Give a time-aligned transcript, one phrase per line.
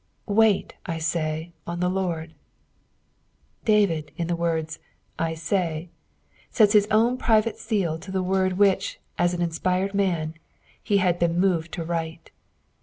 [0.25, 2.31] "Wait, I »ay, ontheLord."
[3.65, 4.79] David, in the words
[5.19, 5.89] ^'Itay,"
[6.49, 10.33] seta hia own private seal to the word which, aa an inspired mnn,
[10.89, 12.31] ho had been moved to write.